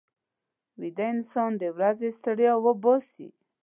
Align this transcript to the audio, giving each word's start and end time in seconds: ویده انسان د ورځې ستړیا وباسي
ویده 0.79 1.05
انسان 1.15 1.51
د 1.61 1.63
ورځې 1.75 2.09
ستړیا 2.17 2.53
وباسي 2.65 3.29